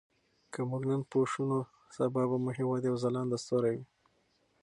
[0.53, 1.59] که موږ نن پوه شو نو
[1.95, 3.85] سبا به مو هېواد یو ځلانده ستوری وي.